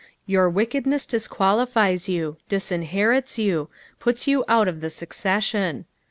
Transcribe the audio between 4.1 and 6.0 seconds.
you out of the succession.